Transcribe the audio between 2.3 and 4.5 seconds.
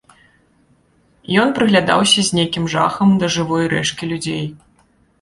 з нейкім жахам да жывой рэчкі людзей.